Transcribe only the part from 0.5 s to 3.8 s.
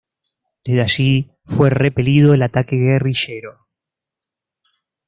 Desde allí fue repelido el ataque guerrillero.